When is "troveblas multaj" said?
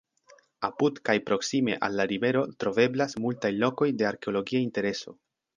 2.65-3.55